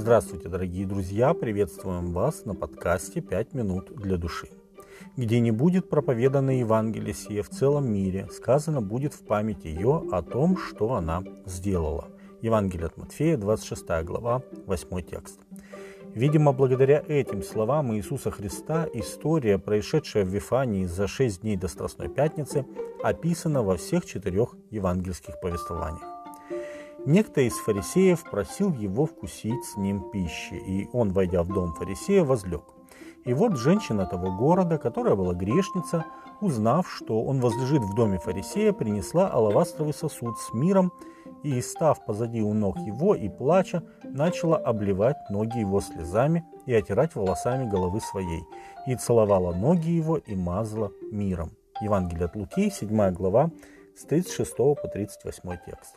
Здравствуйте, 0.00 0.48
дорогие 0.48 0.86
друзья! 0.86 1.34
Приветствуем 1.34 2.12
вас 2.12 2.44
на 2.44 2.54
подкасте 2.54 3.20
«Пять 3.20 3.52
минут 3.52 3.92
для 3.96 4.16
души». 4.16 4.48
Где 5.16 5.40
не 5.40 5.50
будет 5.50 5.90
проповедано 5.90 6.56
Евангелие 6.56 7.12
сие 7.12 7.42
в 7.42 7.50
целом 7.50 7.92
мире, 7.92 8.28
сказано 8.32 8.80
будет 8.80 9.12
в 9.12 9.26
память 9.26 9.64
ее 9.64 10.04
о 10.12 10.22
том, 10.22 10.56
что 10.56 10.94
она 10.94 11.24
сделала. 11.46 12.06
Евангелие 12.42 12.86
от 12.86 12.96
Матфея, 12.96 13.36
26 13.36 14.04
глава, 14.04 14.42
8 14.66 15.02
текст. 15.02 15.40
Видимо, 16.14 16.52
благодаря 16.52 17.02
этим 17.08 17.42
словам 17.42 17.92
Иисуса 17.96 18.30
Христа 18.30 18.86
история, 18.94 19.58
происшедшая 19.58 20.24
в 20.24 20.28
Вифании 20.28 20.84
за 20.84 21.08
шесть 21.08 21.40
дней 21.42 21.56
до 21.56 21.66
Страстной 21.66 22.08
Пятницы, 22.08 22.64
описана 23.02 23.64
во 23.64 23.76
всех 23.76 24.06
четырех 24.06 24.54
евангельских 24.70 25.40
повествованиях. 25.40 26.17
Некто 27.08 27.40
из 27.40 27.54
фарисеев 27.54 28.22
просил 28.22 28.70
его 28.70 29.06
вкусить 29.06 29.64
с 29.64 29.78
ним 29.78 30.10
пищи, 30.10 30.56
и 30.56 30.90
он, 30.92 31.10
войдя 31.14 31.42
в 31.42 31.48
дом 31.48 31.72
фарисея, 31.72 32.22
возлег. 32.22 32.64
И 33.24 33.32
вот 33.32 33.56
женщина 33.56 34.04
того 34.04 34.30
города, 34.36 34.76
которая 34.76 35.16
была 35.16 35.32
грешница, 35.32 36.04
узнав, 36.42 36.86
что 36.86 37.22
он 37.22 37.40
возлежит 37.40 37.82
в 37.82 37.94
доме 37.94 38.18
фарисея, 38.18 38.74
принесла 38.74 39.30
алавастровый 39.30 39.94
сосуд 39.94 40.38
с 40.38 40.52
миром 40.52 40.92
и, 41.42 41.58
став 41.62 42.04
позади 42.04 42.42
у 42.42 42.52
ног 42.52 42.76
его 42.76 43.14
и 43.14 43.30
плача, 43.30 43.82
начала 44.04 44.58
обливать 44.58 45.16
ноги 45.30 45.60
его 45.60 45.80
слезами 45.80 46.44
и 46.66 46.74
отирать 46.74 47.14
волосами 47.14 47.66
головы 47.66 48.02
своей, 48.02 48.44
и 48.86 48.94
целовала 48.96 49.54
ноги 49.54 49.88
его 49.88 50.18
и 50.18 50.36
мазала 50.36 50.92
миром. 51.10 51.52
Евангелие 51.80 52.26
от 52.26 52.36
Луки, 52.36 52.68
7 52.68 53.14
глава, 53.14 53.50
с 53.96 54.04
36 54.04 54.54
по 54.56 54.88
38 54.92 55.58
текст. 55.64 55.96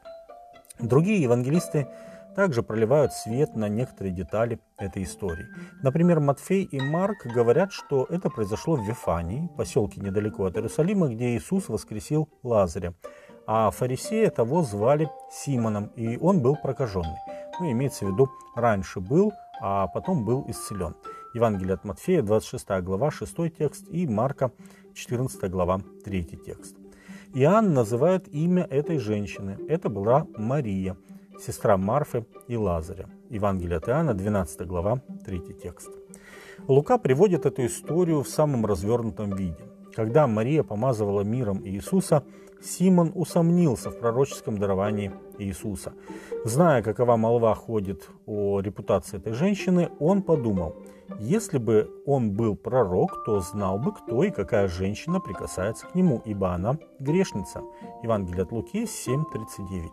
Другие 0.79 1.21
евангелисты 1.21 1.87
также 2.35 2.63
проливают 2.63 3.13
свет 3.13 3.55
на 3.55 3.67
некоторые 3.67 4.13
детали 4.13 4.59
этой 4.77 5.03
истории. 5.03 5.47
Например, 5.83 6.19
Матфей 6.19 6.63
и 6.63 6.79
Марк 6.79 7.25
говорят, 7.25 7.71
что 7.71 8.05
это 8.09 8.29
произошло 8.29 8.75
в 8.75 8.87
Вифании, 8.87 9.49
поселке 9.57 10.01
недалеко 10.01 10.45
от 10.45 10.55
Иерусалима, 10.55 11.09
где 11.09 11.35
Иисус 11.35 11.67
воскресил 11.69 12.29
Лазаря. 12.43 12.93
А 13.47 13.69
фарисея 13.71 14.29
того 14.29 14.63
звали 14.63 15.09
Симоном, 15.31 15.87
и 15.95 16.17
он 16.17 16.41
был 16.41 16.55
прокаженный. 16.55 17.17
Ну, 17.59 17.71
имеется 17.71 18.05
в 18.05 18.13
виду, 18.13 18.29
раньше 18.55 19.01
был, 19.01 19.33
а 19.59 19.87
потом 19.87 20.23
был 20.23 20.45
исцелен. 20.47 20.95
Евангелие 21.33 21.73
от 21.73 21.83
Матфея, 21.83 22.21
26 22.21 22.81
глава, 22.81 23.11
6 23.11 23.57
текст, 23.57 23.87
и 23.89 24.07
Марка, 24.07 24.51
14 24.93 25.49
глава, 25.49 25.81
3 26.05 26.23
текст. 26.45 26.80
Иоанн 27.33 27.73
называет 27.73 28.27
имя 28.33 28.67
этой 28.69 28.97
женщины. 28.97 29.57
Это 29.69 29.87
была 29.87 30.27
Мария, 30.37 30.97
сестра 31.39 31.77
Марфы 31.77 32.25
и 32.49 32.57
Лазаря. 32.57 33.07
Евангелие 33.29 33.77
от 33.77 33.87
Иоанна, 33.87 34.13
12 34.13 34.67
глава, 34.67 35.01
3 35.25 35.39
текст. 35.63 35.89
Лука 36.67 36.97
приводит 36.97 37.45
эту 37.45 37.65
историю 37.65 38.23
в 38.23 38.27
самом 38.27 38.65
развернутом 38.65 39.33
виде. 39.33 39.63
Когда 39.95 40.27
Мария 40.27 40.63
помазывала 40.63 41.21
миром 41.21 41.65
Иисуса, 41.65 42.23
Симон 42.61 43.13
усомнился 43.15 43.91
в 43.91 43.97
пророческом 43.97 44.57
даровании 44.57 45.13
Иисуса. 45.37 45.93
Зная, 46.43 46.83
какова 46.83 47.15
молва 47.15 47.55
ходит 47.55 48.09
о 48.25 48.59
репутации 48.59 49.17
этой 49.17 49.31
женщины, 49.31 49.89
он 49.99 50.21
подумал, 50.21 50.75
если 51.19 51.57
бы 51.57 51.89
он 52.05 52.31
был 52.31 52.55
пророк, 52.55 53.23
то 53.25 53.39
знал 53.41 53.77
бы, 53.77 53.93
кто 53.93 54.23
и 54.23 54.31
какая 54.31 54.67
женщина 54.67 55.19
прикасается 55.19 55.87
к 55.87 55.95
нему, 55.95 56.21
ибо 56.25 56.53
она 56.53 56.77
грешница. 56.99 57.61
Евангелие 58.03 58.43
от 58.43 58.51
Луки 58.51 58.83
7.39. 58.83 59.89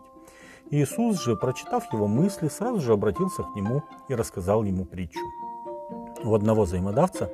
Иисус 0.71 1.23
же, 1.23 1.35
прочитав 1.35 1.91
его 1.91 2.07
мысли, 2.07 2.47
сразу 2.47 2.79
же 2.79 2.93
обратился 2.93 3.43
к 3.43 3.55
нему 3.55 3.83
и 4.07 4.15
рассказал 4.15 4.63
ему 4.63 4.85
притчу. 4.85 5.19
У 6.23 6.33
одного 6.35 6.63
взаимодавца 6.63 7.31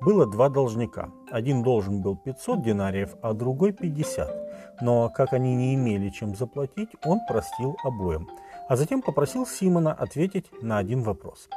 было 0.00 0.26
два 0.26 0.48
должника. 0.48 1.10
Один 1.30 1.62
должен 1.62 2.00
был 2.00 2.16
500 2.16 2.62
динариев, 2.62 3.16
а 3.20 3.34
другой 3.34 3.72
50. 3.72 4.80
Но 4.80 5.10
как 5.10 5.34
они 5.34 5.54
не 5.54 5.74
имели 5.74 6.08
чем 6.08 6.34
заплатить, 6.34 6.90
он 7.04 7.20
простил 7.28 7.76
обоим. 7.84 8.28
А 8.68 8.76
затем 8.76 9.02
попросил 9.02 9.46
Симона 9.46 9.92
ответить 9.92 10.46
на 10.62 10.78
один 10.78 11.02
вопрос. 11.02 11.48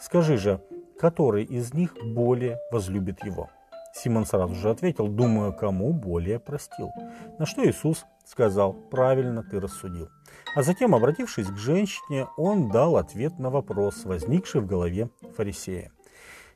«Скажи 0.00 0.36
же, 0.38 0.60
который 0.98 1.44
из 1.44 1.74
них 1.74 1.94
более 2.02 2.58
возлюбит 2.70 3.24
его?» 3.24 3.50
Симон 3.94 4.26
сразу 4.26 4.54
же 4.54 4.70
ответил, 4.70 5.06
думаю, 5.06 5.52
кому 5.52 5.92
более 5.92 6.40
простил. 6.40 6.90
На 7.38 7.46
что 7.46 7.64
Иисус 7.64 8.04
сказал, 8.24 8.72
правильно 8.72 9.44
ты 9.44 9.60
рассудил. 9.60 10.08
А 10.56 10.62
затем, 10.62 10.94
обратившись 10.96 11.46
к 11.46 11.56
женщине, 11.56 12.26
он 12.36 12.70
дал 12.70 12.96
ответ 12.96 13.38
на 13.38 13.50
вопрос, 13.50 14.04
возникший 14.04 14.62
в 14.62 14.66
голове 14.66 15.10
фарисея. 15.36 15.92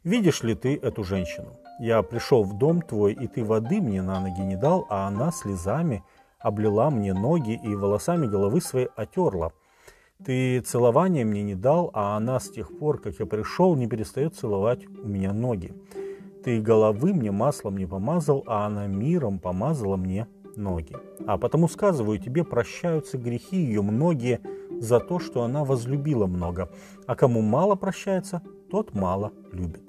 Видишь 0.03 0.43
ли 0.43 0.55
ты 0.55 0.77
эту 0.77 1.05
женщину? 1.05 1.59
Я 1.79 2.03
пришел 2.03 2.43
в 2.43 2.59
дом 2.59 2.83
твой, 2.83 3.13
и 3.13 3.29
ты 3.29 3.45
воды 3.45 3.81
мне 3.81 4.03
на 4.03 4.21
ноги 4.21 4.41
не 4.41 4.57
дал, 4.57 4.87
а 4.89 5.07
она 5.07 5.31
слезами 5.31 6.03
облила 6.41 6.91
мне 6.91 7.15
ноги 7.15 7.61
и 7.63 7.75
волосами 7.75 8.27
головы 8.27 8.61
своей 8.61 8.89
отерла. 8.97 9.53
Ты 10.25 10.61
целования 10.61 11.25
мне 11.25 11.45
не 11.45 11.55
дал, 11.55 11.93
а 11.95 12.17
она 12.17 12.41
с 12.41 12.51
тех 12.51 12.77
пор, 12.77 13.01
как 13.01 13.21
я 13.21 13.27
пришел, 13.27 13.77
не 13.77 13.87
перестает 13.87 14.35
целовать 14.35 14.85
у 14.87 15.07
меня 15.07 15.33
ноги. 15.33 15.73
Ты 16.43 16.61
головы 16.61 17.15
мне 17.15 17.31
маслом 17.31 17.77
не 17.77 17.87
помазал, 17.87 18.43
а 18.47 18.67
она 18.67 18.89
миром 18.89 19.39
помазала 19.39 19.97
мне 19.97 20.27
ноги. 20.57 20.97
А 21.27 21.39
потому 21.39 21.69
сказываю 21.69 22.19
тебе, 22.19 22.43
прощаются 22.43 23.17
грехи 23.17 23.59
ее 23.59 23.81
многие 23.81 24.41
за 24.81 24.99
то, 24.99 25.21
что 25.21 25.43
она 25.43 25.65
возлюбила 25.65 26.27
много. 26.27 26.69
А 27.07 27.15
кому 27.15 27.41
мало 27.41 27.77
прощается, 27.77 28.43
тот 28.71 28.95
мало 28.95 29.33
любит. 29.53 29.83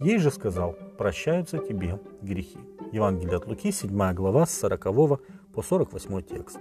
Ей 0.00 0.18
же 0.18 0.32
сказал, 0.32 0.74
прощаются 0.96 1.58
тебе 1.58 2.00
грехи. 2.20 2.58
Евангелие 2.90 3.36
от 3.36 3.46
Луки, 3.46 3.70
7 3.70 4.12
глава, 4.14 4.44
с 4.44 4.58
40 4.58 5.20
по 5.54 5.62
48 5.62 6.22
текст. 6.22 6.58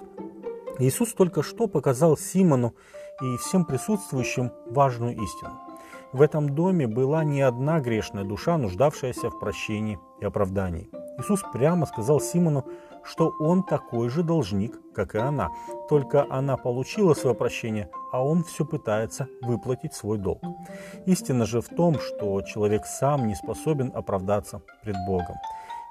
Иисус 0.79 1.13
только 1.13 1.41
что 1.41 1.67
показал 1.67 2.17
Симону 2.17 2.75
и 3.21 3.37
всем 3.37 3.65
присутствующим 3.65 4.51
важную 4.67 5.13
истину. 5.13 5.59
В 6.13 6.21
этом 6.21 6.53
доме 6.53 6.87
была 6.87 7.23
не 7.23 7.41
одна 7.41 7.79
грешная 7.79 8.23
душа, 8.23 8.57
нуждавшаяся 8.57 9.29
в 9.29 9.39
прощении 9.39 9.99
и 10.21 10.25
оправдании. 10.25 10.89
Иисус 11.17 11.41
прямо 11.51 11.85
сказал 11.87 12.21
Симону, 12.21 12.65
что 13.03 13.33
он 13.39 13.63
такой 13.63 14.09
же 14.09 14.21
должник, 14.21 14.79
как 14.93 15.15
и 15.15 15.17
она. 15.17 15.49
Только 15.89 16.25
она 16.29 16.57
получила 16.57 17.13
свое 17.13 17.35
прощение, 17.35 17.89
а 18.11 18.23
он 18.23 18.43
все 18.43 18.65
пытается 18.65 19.27
выплатить 19.41 19.93
свой 19.93 20.17
долг. 20.17 20.41
Истина 21.05 21.45
же 21.45 21.61
в 21.61 21.69
том, 21.69 21.99
что 21.99 22.41
человек 22.41 22.85
сам 22.85 23.27
не 23.27 23.35
способен 23.35 23.91
оправдаться 23.95 24.61
пред 24.83 24.95
Богом. 25.07 25.35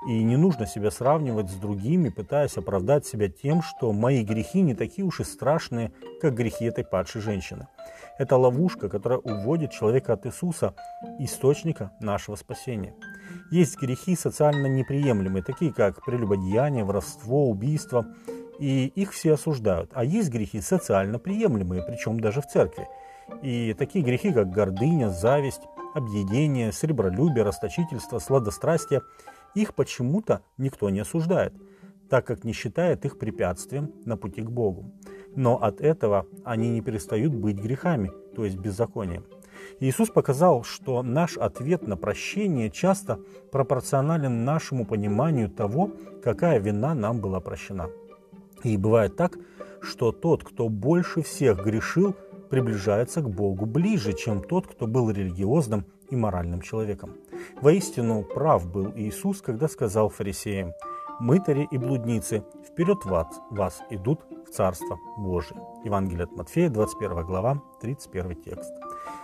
И 0.07 0.23
не 0.23 0.37
нужно 0.37 0.67
себя 0.67 0.91
сравнивать 0.91 1.51
с 1.51 1.55
другими, 1.55 2.11
пытаясь 2.11 2.57
оправдать 2.57 3.07
себя 3.07 3.29
тем, 3.29 3.62
что 3.62 3.93
мои 3.93 4.23
грехи 4.23 4.61
не 4.61 4.75
такие 4.75 5.05
уж 5.05 5.21
и 5.21 5.25
страшные, 5.25 5.93
как 6.21 6.34
грехи 6.34 6.67
этой 6.67 6.84
падшей 6.84 7.23
женщины. 7.23 7.67
Это 8.19 8.37
ловушка, 8.37 8.89
которая 8.89 9.19
уводит 9.19 9.73
человека 9.73 10.12
от 10.12 10.27
Иисуса, 10.27 10.75
источника 11.19 11.93
нашего 12.01 12.37
спасения. 12.37 12.95
Есть 13.51 13.79
грехи 13.81 14.17
социально 14.17 14.67
неприемлемые, 14.67 15.43
такие 15.43 15.73
как 15.73 16.05
прелюбодеяние, 16.05 16.84
воровство, 16.84 17.49
убийство, 17.49 18.07
и 18.59 18.87
их 18.87 19.13
все 19.13 19.34
осуждают. 19.34 19.91
А 19.95 20.05
есть 20.05 20.31
грехи 20.31 20.61
социально 20.61 21.19
приемлемые, 21.19 21.83
причем 21.83 22.21
даже 22.21 22.41
в 22.41 22.47
церкви. 22.47 22.89
И 23.43 23.75
такие 23.75 24.05
грехи, 24.05 24.33
как 24.33 24.51
гордыня, 24.51 25.11
зависть, 25.11 25.63
объедение, 25.95 26.73
сребролюбие, 26.73 27.45
расточительство, 27.45 28.19
сладострастие, 28.19 29.03
их 29.56 29.75
почему-то 29.75 30.43
никто 30.59 30.91
не 30.91 31.00
осуждает, 31.00 31.55
так 32.09 32.27
как 32.27 32.44
не 32.44 32.53
считает 32.53 33.05
их 33.05 33.19
препятствием 33.19 33.93
на 34.05 34.17
пути 34.17 34.43
к 34.43 34.50
Богу. 34.50 34.93
Но 35.34 35.56
от 35.62 35.81
этого 35.81 36.27
они 36.45 36.69
не 36.71 36.80
перестают 36.83 37.34
быть 37.34 37.57
грехами, 37.57 38.13
то 38.34 38.45
есть 38.45 38.59
беззаконием. 38.59 39.25
Иисус 39.80 40.10
показал, 40.10 40.63
что 40.63 41.03
наш 41.03 41.36
ответ 41.36 41.86
на 41.86 41.97
прощение 41.97 42.71
часто 42.71 43.19
пропорционален 43.51 44.45
нашему 44.45 44.84
пониманию 44.84 45.51
того, 45.51 45.91
какая 46.22 46.59
вина 46.59 46.95
нам 46.95 47.21
была 47.21 47.41
прощена. 47.41 47.89
И 48.63 48.77
бывает 48.77 49.16
так, 49.16 49.39
что 49.80 50.13
тот, 50.13 50.45
кто 50.45 50.69
больше 50.69 51.22
всех 51.22 51.65
грешил, 51.65 52.15
приближается 52.51 53.22
к 53.22 53.30
Богу 53.30 53.66
ближе, 53.66 54.13
чем 54.13 54.42
тот, 54.42 54.66
кто 54.66 54.86
был 54.86 55.10
религиозным 55.10 55.86
и 56.10 56.16
моральным 56.16 56.60
человеком. 56.60 57.16
Воистину 57.60 58.22
прав 58.22 58.70
был 58.70 58.92
Иисус, 58.97 59.42
когда 59.42 59.68
сказал 59.68 60.08
фарисеям, 60.08 60.72
«Мытари 61.20 61.66
и 61.70 61.78
блудницы 61.78 62.44
вперед 62.66 63.04
вас, 63.04 63.41
вас 63.50 63.82
идут 63.91 64.20
в 64.47 64.50
Царство 64.50 64.98
Божие». 65.16 65.60
Евангелие 65.84 66.24
от 66.24 66.36
Матфея, 66.36 66.68
21 66.68 67.24
глава, 67.24 67.62
31 67.80 68.42
текст. 68.42 68.70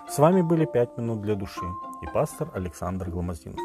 С 0.08 0.18
вами 0.18 0.42
были 0.42 0.64
«Пять 0.64 0.96
минут 0.96 1.20
для 1.20 1.34
души» 1.34 1.66
и 2.02 2.06
пастор 2.06 2.50
Александр 2.54 3.10
Гломоздинов. 3.10 3.60